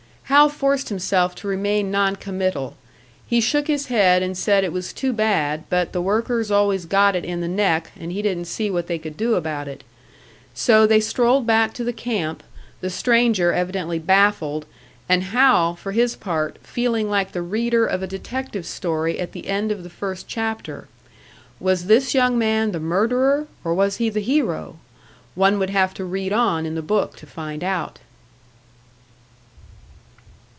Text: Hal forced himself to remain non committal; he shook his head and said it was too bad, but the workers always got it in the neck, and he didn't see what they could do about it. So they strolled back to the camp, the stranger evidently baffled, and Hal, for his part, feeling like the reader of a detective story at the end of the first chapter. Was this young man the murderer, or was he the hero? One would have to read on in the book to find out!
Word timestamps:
Hal 0.25 0.47
forced 0.47 0.87
himself 0.87 1.35
to 1.35 1.47
remain 1.49 1.91
non 1.91 2.15
committal; 2.15 2.77
he 3.27 3.41
shook 3.41 3.67
his 3.67 3.87
head 3.87 4.23
and 4.23 4.37
said 4.37 4.63
it 4.63 4.71
was 4.71 4.93
too 4.93 5.11
bad, 5.11 5.65
but 5.69 5.91
the 5.91 6.01
workers 6.01 6.49
always 6.49 6.85
got 6.85 7.17
it 7.17 7.25
in 7.25 7.41
the 7.41 7.49
neck, 7.49 7.91
and 7.99 8.13
he 8.13 8.21
didn't 8.21 8.45
see 8.45 8.71
what 8.71 8.87
they 8.87 8.97
could 8.97 9.17
do 9.17 9.35
about 9.35 9.67
it. 9.67 9.83
So 10.53 10.87
they 10.87 11.01
strolled 11.01 11.45
back 11.45 11.73
to 11.73 11.83
the 11.83 11.91
camp, 11.91 12.43
the 12.79 12.89
stranger 12.89 13.51
evidently 13.51 13.99
baffled, 13.99 14.65
and 15.09 15.21
Hal, 15.21 15.75
for 15.75 15.91
his 15.91 16.15
part, 16.15 16.57
feeling 16.63 17.09
like 17.09 17.33
the 17.33 17.41
reader 17.41 17.85
of 17.85 18.01
a 18.01 18.07
detective 18.07 18.65
story 18.65 19.19
at 19.19 19.33
the 19.33 19.47
end 19.49 19.69
of 19.69 19.83
the 19.83 19.89
first 19.89 20.29
chapter. 20.29 20.87
Was 21.59 21.87
this 21.87 22.15
young 22.15 22.37
man 22.37 22.71
the 22.71 22.79
murderer, 22.79 23.47
or 23.65 23.73
was 23.73 23.97
he 23.97 24.07
the 24.09 24.21
hero? 24.21 24.77
One 25.35 25.59
would 25.59 25.71
have 25.71 25.93
to 25.95 26.05
read 26.05 26.31
on 26.31 26.65
in 26.65 26.75
the 26.75 26.81
book 26.81 27.17
to 27.17 27.27
find 27.27 27.65
out! 27.65 27.99